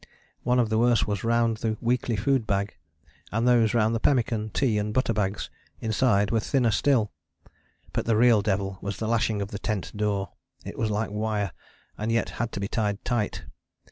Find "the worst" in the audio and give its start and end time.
0.69-1.05